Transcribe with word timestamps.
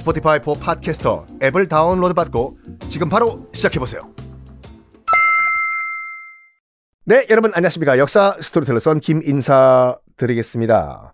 Spotify 0.00 0.40
for 0.42 0.54
Podcasters 0.54 1.26
앱을 1.42 1.68
다운로드 1.68 2.14
받고 2.14 2.58
지금 2.88 3.10
바로 3.10 3.46
시작해보세요. 3.52 4.00
네, 7.04 7.26
여러분 7.28 7.52
안녕하십니까. 7.54 7.98
역사 7.98 8.34
스토리텔러 8.40 8.78
썬김 8.78 9.22
인사 9.24 9.98
드리겠습니다. 10.16 11.12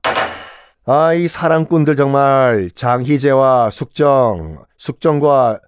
아, 0.84 1.14
이 1.14 1.26
사랑꾼들 1.26 1.96
정말 1.96 2.70
장희재와 2.76 3.70
숙정, 3.70 4.64
숙정과 4.76 5.60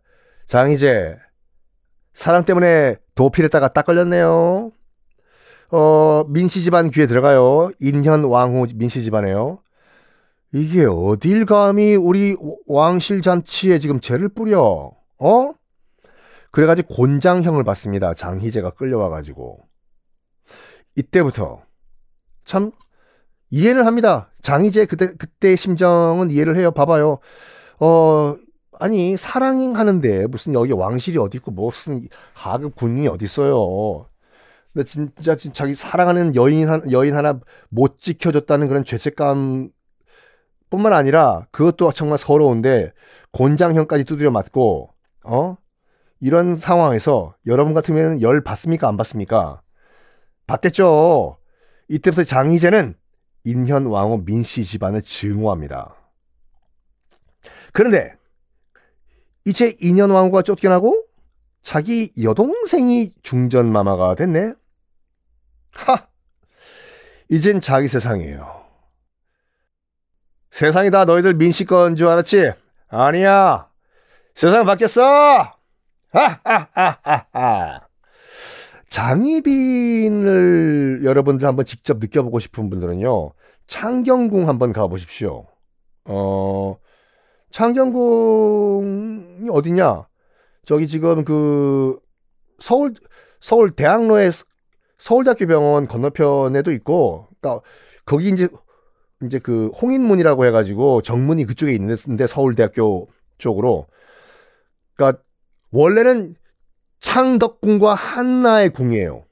장희재 0.46 1.16
사랑 2.12 2.44
때문에 2.44 2.96
도피했다가 3.16 3.72
딱 3.72 3.84
걸렸네요. 3.84 4.70
어, 5.72 6.24
민씨 6.28 6.62
집안 6.62 6.90
귀에 6.90 7.06
들어가요. 7.06 7.72
인현 7.80 8.24
왕후 8.24 8.68
민씨 8.76 9.02
집안에요. 9.02 9.58
이게 10.52 10.84
어딜 10.86 11.44
감히 11.44 11.94
우리 11.94 12.36
왕실 12.66 13.20
잔치에 13.20 13.78
지금 13.78 14.00
죄를 14.00 14.28
뿌려? 14.28 14.92
어? 15.18 15.52
그래가지고 16.50 16.94
곤장형을 16.94 17.64
받습니다. 17.64 18.14
장희재가 18.14 18.70
끌려와가지고. 18.70 19.58
이때부터 20.96 21.62
참 22.44 22.72
이해를 23.50 23.86
합니다. 23.86 24.30
장희재 24.42 24.86
그때 24.86 25.08
그때 25.18 25.54
심정은 25.54 26.30
이해를 26.30 26.56
해요. 26.56 26.70
봐봐요. 26.70 27.18
어 27.78 28.36
아니 28.80 29.16
사랑하는데 29.16 30.26
무슨 30.28 30.54
여기 30.54 30.72
왕실이 30.72 31.18
어디 31.18 31.36
있고 31.38 31.50
무슨 31.50 32.08
하급 32.32 32.74
군인이 32.74 33.06
어디 33.08 33.26
있어요. 33.26 34.06
근데 34.72 34.84
진짜 34.84 35.36
진짜 35.36 35.64
자기 35.64 35.74
사랑하는 35.74 36.34
여인 36.34 36.68
한 36.68 36.90
여인 36.90 37.14
하나 37.14 37.38
못 37.68 37.98
지켜줬다는 37.98 38.68
그런 38.68 38.84
죄책감 38.84 39.70
뿐만 40.70 40.92
아니라 40.92 41.46
그것도 41.50 41.92
정말 41.92 42.18
서러운데 42.18 42.92
곤장형까지 43.32 44.04
두드려 44.04 44.30
맞고 44.30 44.90
어 45.24 45.56
이런 46.20 46.54
상황에서 46.54 47.34
여러분 47.46 47.74
같으면 47.74 48.20
열 48.22 48.42
받습니까 48.42 48.88
안 48.88 48.96
받습니까? 48.96 49.62
받겠죠. 50.46 51.38
이때부터 51.88 52.24
장희재는 52.24 52.94
인현 53.44 53.86
왕후 53.86 54.24
민씨 54.24 54.64
집안을 54.64 55.02
증오합니다. 55.02 55.94
그런데 57.72 58.14
이제 59.44 59.76
인현 59.80 60.10
왕후가 60.10 60.42
쫓겨나고 60.42 61.04
자기 61.62 62.12
여동생이 62.20 63.12
중전마마가 63.22 64.14
됐네. 64.14 64.52
하! 65.72 66.08
이젠 67.30 67.60
자기 67.60 67.88
세상이에요. 67.88 68.57
세상이 70.50 70.90
다 70.90 71.04
너희들 71.04 71.34
민씨 71.34 71.64
건 71.64 71.96
줄 71.96 72.08
알았지? 72.08 72.52
아니야. 72.88 73.68
세상 74.34 74.64
바뀌었어! 74.64 75.52
하하하하하. 76.12 77.80
장희빈을 79.68 81.00
여러분들 81.04 81.46
한번 81.46 81.66
직접 81.66 81.98
느껴보고 81.98 82.38
싶은 82.38 82.70
분들은요. 82.70 83.32
창경궁 83.66 84.48
한번 84.48 84.72
가보십시오. 84.72 85.44
어, 86.06 86.76
창경궁이 87.50 89.50
어디냐? 89.50 90.06
저기 90.64 90.86
지금 90.86 91.24
그 91.24 91.98
서울 92.58 92.94
서울 93.40 93.72
대학로에 93.72 94.30
서울대학교 94.96 95.46
병원 95.46 95.86
건너편에도 95.86 96.72
있고, 96.72 97.28
그러니까 97.40 97.62
거기 98.04 98.28
이제 98.30 98.48
이제 99.24 99.38
그 99.38 99.68
홍인문이라고 99.68 100.46
해가지고 100.46 101.02
정문이 101.02 101.44
그쪽에 101.44 101.72
있는데 101.72 102.26
서울대학교 102.26 103.08
쪽으로, 103.38 103.86
그러니까 104.94 105.22
원래는 105.70 106.34
창덕궁과 107.00 107.94
한나의 107.94 108.70
궁이에요. 108.70 109.24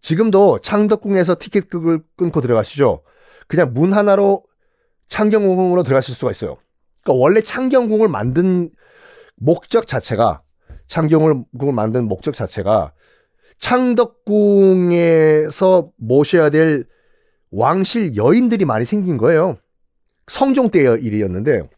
지금도 0.00 0.60
창덕궁에서 0.60 1.36
티켓극을 1.38 2.00
끊고 2.16 2.40
들어가시죠. 2.40 3.02
그냥 3.48 3.72
문 3.74 3.92
하나로 3.92 4.44
창경궁으로 5.08 5.82
들어가실 5.82 6.14
수가 6.14 6.30
있어요. 6.30 6.56
그러니까 7.02 7.20
원래 7.20 7.40
창경궁을 7.40 8.08
만든 8.08 8.70
목적 9.36 9.86
자체가 9.86 10.42
창경궁을 10.86 11.72
만든 11.72 12.08
목적 12.08 12.34
자체가 12.34 12.92
창덕궁에서 13.58 15.10
모셔야 15.96 16.50
될 16.50 16.86
왕실 17.50 18.16
여인들이 18.16 18.64
많이 18.64 18.84
생긴 18.84 19.16
거예요. 19.16 19.58
성종 20.28 20.70
때의 20.70 21.02
일이었는데 21.02 21.68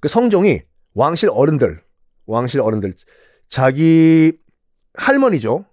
그 0.00 0.08
성종이 0.08 0.62
왕실 0.94 1.28
어른들, 1.30 1.82
왕실 2.26 2.60
어른들 2.60 2.94
자기 3.48 4.32
할머니죠. 4.94 5.66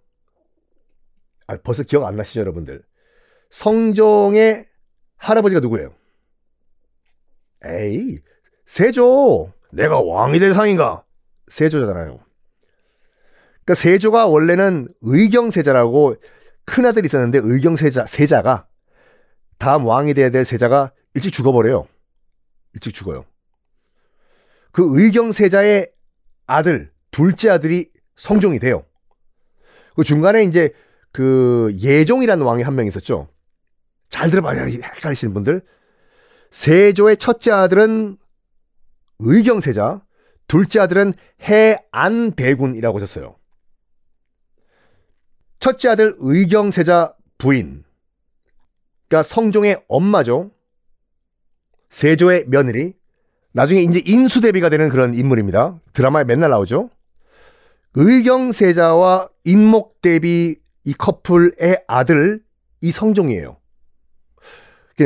아, 1.47 1.57
벌써 1.63 1.83
기억 1.83 2.05
안 2.05 2.15
나시죠, 2.15 2.41
여러분들? 2.41 2.83
성종의 3.49 4.67
할아버지가 5.15 5.61
누구예요? 5.61 5.93
에이, 7.65 8.19
세조. 8.65 9.53
내가 9.71 10.01
왕이 10.01 10.39
될 10.39 10.53
상인가? 10.53 11.03
세조잖아요. 11.47 12.19
그러니까 13.63 13.73
세조가 13.73 14.27
원래는 14.27 14.89
의경세자라고 15.01 16.15
큰 16.67 16.85
아들이 16.85 17.05
있었는데 17.07 17.39
의경 17.41 17.75
세자 17.75 18.05
세자가 18.05 18.67
다음 19.57 19.85
왕이 19.85 20.13
돼야 20.13 20.29
될 20.29 20.45
세자가 20.45 20.91
일찍 21.15 21.31
죽어버려요. 21.31 21.87
일찍 22.73 22.93
죽어요. 22.93 23.25
그 24.71 24.83
의경 25.01 25.31
세자의 25.31 25.89
아들 26.45 26.91
둘째 27.09 27.49
아들이 27.49 27.89
성종이 28.15 28.59
돼요. 28.59 28.83
그 29.95 30.03
중간에 30.03 30.43
이제 30.43 30.71
그 31.11 31.75
예종이라는 31.79 32.45
왕이 32.45 32.61
한 32.61 32.75
명 32.75 32.85
있었죠. 32.85 33.27
잘 34.09 34.29
들어봐요. 34.29 34.67
헷갈리시는 34.67 35.33
분들. 35.33 35.61
세조의 36.51 37.17
첫째 37.17 37.51
아들은 37.51 38.17
의경세자, 39.19 40.01
둘째 40.47 40.79
아들은 40.81 41.13
해안대군이라고 41.41 42.97
하셨어요. 42.97 43.35
첫째 45.59 45.89
아들 45.89 46.15
의경세자 46.19 47.15
부인, 47.37 47.83
그러니까 49.07 49.23
성종의 49.23 49.83
엄마죠. 49.87 50.51
세조의 51.89 52.45
며느리, 52.47 52.93
나중에 53.53 53.81
이제 53.81 54.01
인수대비가 54.05 54.69
되는 54.69 54.89
그런 54.89 55.15
인물입니다. 55.15 55.79
드라마에 55.93 56.25
맨날 56.25 56.49
나오죠. 56.49 56.89
의경세자와 57.95 59.29
인목대비 59.45 60.57
이 60.83 60.93
커플의 60.93 61.83
아들 61.87 62.43
이 62.81 62.91
성종이에요. 62.91 63.57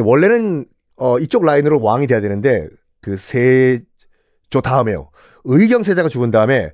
원래는 0.04 0.66
어, 0.98 1.18
이쪽 1.20 1.46
라인으로 1.46 1.82
왕이 1.82 2.08
돼야 2.08 2.22
되는데 2.22 2.68
그 3.00 3.18
세조 3.18 4.62
다음에요. 4.64 5.10
의경세자가 5.46 6.10
죽은 6.10 6.32
다음에 6.32 6.72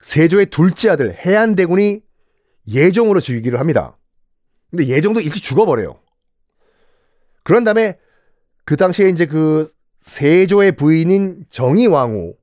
세조의 0.00 0.46
둘째 0.46 0.90
아들 0.90 1.14
해안대군이 1.14 2.02
예종으로 2.68 3.20
죽이기를 3.20 3.58
합니다. 3.58 3.96
근데 4.70 4.86
예종도 4.86 5.20
일찍 5.20 5.42
죽어버려요. 5.42 5.98
그런 7.42 7.64
다음에 7.64 7.98
그 8.64 8.76
당시에 8.76 9.08
이제 9.08 9.26
그 9.26 9.70
세조의 10.02 10.72
부인인 10.72 11.44
정의왕후와 11.50 12.34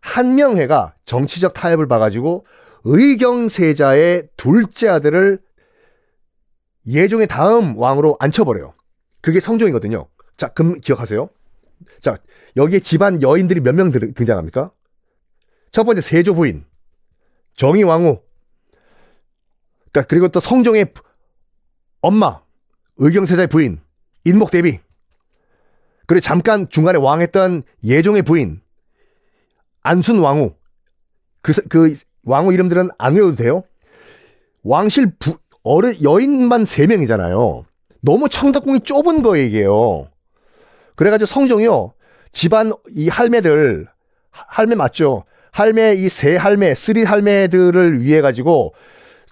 한명회가 0.00 0.94
정치적 1.04 1.54
타협을 1.54 1.86
봐가지고 1.88 2.46
의경세자의 2.84 4.28
둘째 4.36 4.88
아들을 4.88 5.40
예종의 6.86 7.26
다음 7.26 7.76
왕으로 7.76 8.16
앉혀버려요. 8.18 8.72
그게 9.20 9.40
성종이거든요. 9.40 10.06
자, 10.36 10.48
그럼 10.48 10.80
기억하세요. 10.80 11.28
자, 12.00 12.16
여기에 12.56 12.80
집안 12.80 13.20
여인들이 13.20 13.60
몇 13.60 13.74
명 13.74 13.90
등장합니까? 13.90 14.70
첫 15.70 15.84
번째 15.84 16.00
세조 16.00 16.34
부인, 16.34 16.64
정의왕후, 17.54 18.22
그러니까 19.92 20.08
그리고 20.08 20.28
또 20.28 20.40
성종의 20.40 20.92
엄마, 22.00 22.40
의경세자의 22.96 23.48
부인, 23.48 23.80
인목대비, 24.24 24.78
그리고 26.06 26.20
잠깐 26.20 26.68
중간에 26.68 26.98
왕했던 26.98 27.62
예종의 27.84 28.22
부인, 28.22 28.60
안순 29.82 30.18
왕후, 30.20 30.54
그, 31.42 31.52
그 31.68 31.96
왕후 32.24 32.52
이름들은 32.52 32.90
안 32.98 33.14
외워도 33.14 33.36
돼요. 33.36 33.64
왕실 34.62 35.12
부, 35.18 35.38
어른, 35.62 35.94
여인만 36.02 36.64
3명이잖아요. 36.64 37.64
너무 38.00 38.28
창덕궁이 38.28 38.80
좁은 38.80 39.22
거예요, 39.22 39.46
이게요. 39.46 40.08
그래가지고 40.94 41.26
성종이요. 41.26 41.92
집안 42.32 42.72
이 42.90 43.08
할매들, 43.08 43.88
할매 44.30 44.74
맞죠? 44.74 45.24
할매, 45.52 45.94
이 45.94 46.08
세 46.08 46.36
할매, 46.36 46.74
three 46.74 47.04
할매들을 47.04 48.02
위해 48.02 48.20
가지고 48.20 48.74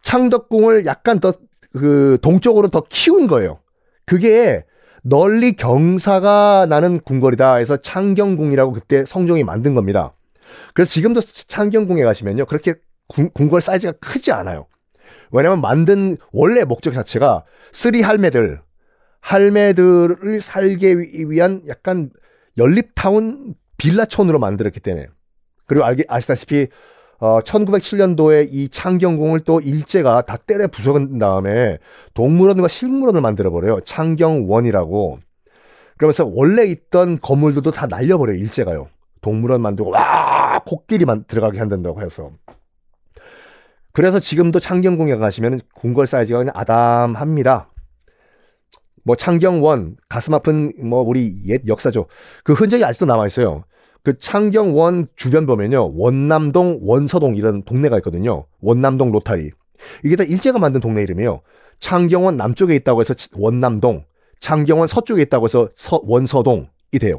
창덕궁을 0.06 0.86
약간 0.86 1.20
더 1.20 1.32
그 1.76 2.18
동쪽으로 2.22 2.68
더 2.68 2.82
키운 2.88 3.26
거예요. 3.26 3.60
그게 4.06 4.64
널리 5.02 5.52
경사가 5.52 6.66
나는 6.68 7.00
궁궐이다 7.00 7.56
해서 7.56 7.76
창경궁이라고 7.76 8.72
그때 8.72 9.04
성종이 9.04 9.44
만든 9.44 9.74
겁니다. 9.74 10.14
그래서 10.74 10.90
지금도 10.90 11.20
창경궁에 11.20 12.02
가시면요. 12.02 12.46
그렇게 12.46 12.74
궁, 13.08 13.30
궁궐 13.30 13.60
사이즈가 13.60 13.92
크지 14.00 14.32
않아요. 14.32 14.66
왜냐면 15.30 15.60
만든 15.60 16.16
원래 16.32 16.64
목적 16.64 16.92
자체가 16.92 17.44
three 17.72 18.00
할매들, 18.00 18.60
할매들을 19.20 20.40
살게 20.40 20.96
위한 21.28 21.62
약간 21.68 22.10
연립타운 22.58 23.54
빌라촌으로 23.76 24.38
만들었기 24.38 24.80
때문에. 24.80 25.08
그리고 25.66 25.84
알기, 25.84 26.04
아시다시피, 26.08 26.68
어, 27.18 27.40
1907년도에 27.40 28.48
이 28.50 28.68
창경궁을 28.68 29.40
또 29.40 29.60
일제가 29.60 30.22
다 30.22 30.36
때려 30.36 30.66
부숴간 30.66 31.18
다음에 31.18 31.78
동물원과 32.14 32.68
실물원을 32.68 33.20
만들어버려요. 33.20 33.80
창경원이라고. 33.80 35.18
그러면서 35.96 36.26
원래 36.26 36.64
있던 36.64 37.18
건물들도 37.20 37.70
다 37.70 37.86
날려버려요. 37.86 38.36
일제가요. 38.36 38.88
동물원 39.22 39.62
만들고, 39.62 39.90
와! 39.90 40.60
코끼리만 40.66 41.24
들어가게 41.26 41.58
한다고 41.58 42.02
해서. 42.02 42.30
그래서 43.92 44.18
지금도 44.18 44.60
창경궁에 44.60 45.16
가시면 45.16 45.60
궁궐 45.74 46.06
사이즈가 46.06 46.40
그냥 46.40 46.52
아담합니다. 46.54 47.70
뭐 49.04 49.16
창경원 49.16 49.96
가슴 50.08 50.34
아픈 50.34 50.72
뭐 50.82 51.00
우리 51.00 51.32
옛 51.46 51.62
역사죠. 51.66 52.06
그 52.44 52.52
흔적이 52.52 52.84
아직도 52.84 53.06
남아 53.06 53.26
있어요. 53.28 53.64
그 54.06 54.16
창경원 54.18 55.08
주변 55.16 55.46
보면요. 55.46 55.90
원남동, 55.96 56.78
원서동 56.80 57.34
이런 57.34 57.64
동네가 57.64 57.96
있거든요. 57.96 58.46
원남동 58.60 59.10
로타리. 59.10 59.50
이게 60.04 60.14
다 60.14 60.22
일제가 60.22 60.60
만든 60.60 60.80
동네 60.80 61.02
이름이에요. 61.02 61.40
창경원 61.80 62.36
남쪽에 62.36 62.76
있다고 62.76 63.00
해서 63.00 63.14
원남동, 63.34 64.04
창경원 64.38 64.86
서쪽에 64.86 65.22
있다고 65.22 65.46
해서 65.46 65.70
서, 65.74 66.00
원서동이 66.04 66.68
돼요. 67.00 67.18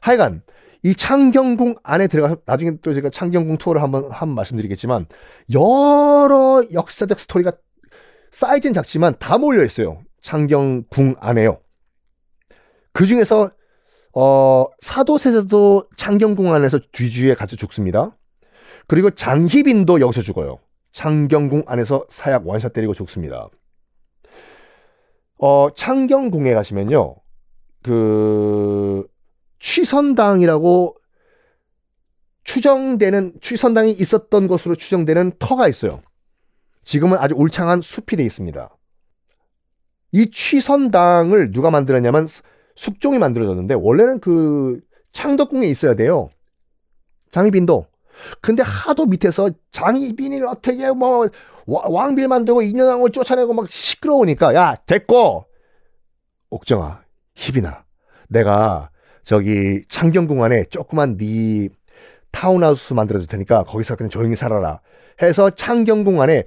하여간 0.00 0.42
이 0.82 0.92
창경궁 0.92 1.76
안에 1.84 2.08
들어가서 2.08 2.38
나중에 2.46 2.72
또 2.82 2.92
제가 2.92 3.08
창경궁 3.10 3.58
투어를 3.58 3.80
한번 3.80 4.10
한 4.10 4.28
말씀드리겠지만 4.30 5.06
여러 5.54 6.64
역사적 6.72 7.20
스토리가 7.20 7.52
사이즈는 8.32 8.74
작지만 8.74 9.14
다 9.20 9.38
몰려 9.38 9.62
있어요. 9.62 10.02
창경궁 10.20 11.14
안에요. 11.20 11.60
그 12.92 13.06
중에서 13.06 13.52
어, 14.12 14.66
사도세자도 14.80 15.84
창경궁 15.96 16.52
안에서 16.52 16.80
뒤주에 16.92 17.34
같이 17.34 17.56
죽습니다. 17.56 18.16
그리고 18.86 19.10
장희빈도 19.10 20.00
여기서 20.00 20.22
죽어요. 20.22 20.58
창경궁 20.92 21.64
안에서 21.66 22.06
사약 22.08 22.46
원샷 22.46 22.72
때리고 22.72 22.94
죽습니다. 22.94 23.48
어, 25.38 25.68
창경궁에 25.74 26.52
가시면요. 26.54 27.16
그 27.82 29.06
취선당이라고 29.60 30.96
추정되는 32.44 33.34
취선당이 33.40 33.92
있었던 33.92 34.48
것으로 34.48 34.74
추정되는 34.74 35.32
터가 35.38 35.68
있어요. 35.68 36.02
지금은 36.84 37.18
아주 37.18 37.34
울창한 37.36 37.80
숲이 37.80 38.16
되어 38.16 38.26
있습니다. 38.26 38.76
이 40.12 40.30
취선당을 40.30 41.52
누가 41.52 41.70
만들었냐면 41.70 42.26
숙종이 42.80 43.18
만들어졌는데 43.18 43.74
원래는 43.74 44.20
그 44.20 44.80
창덕궁에 45.12 45.66
있어야 45.66 45.92
돼요. 45.92 46.30
장희빈도. 47.30 47.84
근데 48.40 48.62
하도 48.62 49.04
밑에서 49.04 49.50
장희빈이 49.70 50.40
어떻게 50.44 50.90
뭐 50.90 51.28
왕빌 51.66 52.26
만들고 52.26 52.62
인연왕을 52.62 53.12
쫓아내고 53.12 53.52
막 53.52 53.70
시끄러우니까 53.70 54.54
야 54.54 54.76
됐고 54.86 55.44
옥정아 56.48 57.02
희빈아 57.34 57.84
내가 58.30 58.88
저기 59.24 59.82
창경궁 59.90 60.42
안에 60.42 60.64
조그만 60.70 61.18
네 61.18 61.68
타운하우스 62.30 62.94
만들어줄 62.94 63.28
테니까 63.28 63.64
거기서 63.64 63.96
그냥 63.96 64.08
조용히 64.08 64.36
살아라. 64.36 64.80
해서 65.20 65.50
창경궁 65.50 66.22
안에 66.22 66.44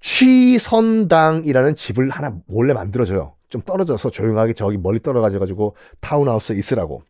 취선당이라는 0.00 1.74
집을 1.74 2.08
하나 2.08 2.34
몰래 2.46 2.72
만들어줘요. 2.72 3.34
좀 3.54 3.62
떨어져서 3.62 4.10
조용하게 4.10 4.52
저기 4.54 4.76
멀리 4.76 5.00
떨어가지고 5.00 5.76
타운하우스 6.00 6.52
에 6.52 6.56
있으라고. 6.56 7.04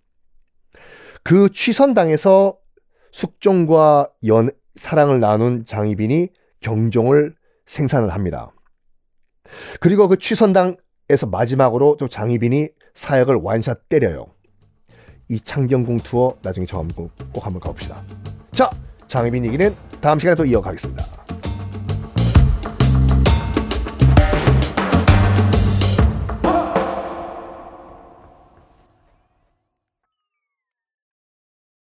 그 1.23 1.49
취선당에서 1.51 2.59
숙종과 3.13 4.11
연 4.27 4.51
사랑을 4.75 5.21
나눈 5.21 5.65
장희빈이 5.65 6.29
경종을 6.61 7.35
생산을 7.65 8.11
합니다. 8.11 8.53
그리고 9.81 10.07
그 10.07 10.19
취선당에서 10.19 11.29
마지막으로 11.31 11.97
또 11.99 12.09
장희빈이 12.09 12.69
사역을 12.93 13.37
완샷 13.37 13.89
때려요. 13.89 14.27
이 15.31 15.41
창경궁 15.41 15.97
투어 16.01 16.37
나중에 16.43 16.67
저 16.67 16.79
한번 16.79 17.09
꼭 17.33 17.47
한번 17.47 17.61
가봅시다. 17.61 18.03
자, 18.53 18.69
장혜빈 19.09 19.47
얘기는 19.47 19.75
다음 20.03 20.19
시간에 20.19 20.37
또 20.37 20.45
이어가겠습니다. 20.45 21.14